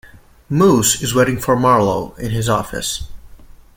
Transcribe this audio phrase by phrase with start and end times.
[0.49, 3.07] Moose is waiting for Marlowe at his office.